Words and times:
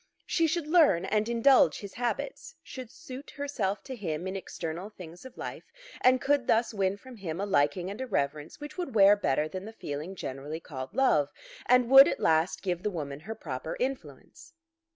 She 0.25 0.47
should 0.47 0.65
learn 0.65 1.05
and 1.05 1.29
indulge 1.29 1.77
his 1.81 1.93
habits, 1.93 2.55
should 2.63 2.89
suit 2.89 3.29
herself 3.35 3.83
to 3.83 3.95
him 3.95 4.25
in 4.25 4.35
external 4.35 4.89
things 4.89 5.25
of 5.25 5.37
life, 5.37 5.71
and 6.03 6.19
could 6.19 6.47
thus 6.47 6.73
win 6.73 6.97
from 6.97 7.17
him 7.17 7.39
a 7.39 7.45
liking 7.45 7.91
and 7.91 8.01
a 8.01 8.07
reverence 8.07 8.59
which 8.59 8.79
would 8.79 8.95
wear 8.95 9.15
better 9.15 9.47
than 9.47 9.65
the 9.65 9.71
feeling 9.73 10.15
generally 10.15 10.59
called 10.59 10.95
love, 10.95 11.29
and 11.67 11.87
would 11.91 12.07
at 12.07 12.19
last 12.19 12.63
give 12.63 12.81
the 12.81 12.89
woman 12.89 13.19
her 13.19 13.35
proper 13.35 13.77
influence. 13.79 14.53